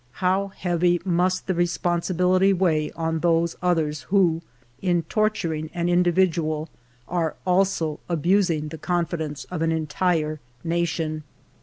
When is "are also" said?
7.07-7.99